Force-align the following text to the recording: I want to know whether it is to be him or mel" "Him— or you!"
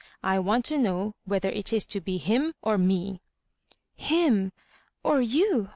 I 0.23 0.39
want 0.39 0.65
to 0.65 0.79
know 0.79 1.13
whether 1.25 1.49
it 1.49 1.71
is 1.71 1.85
to 1.85 2.01
be 2.01 2.17
him 2.17 2.55
or 2.63 2.75
mel" 2.79 3.19
"Him— 4.13 4.51
or 5.03 5.21
you!" 5.21 5.69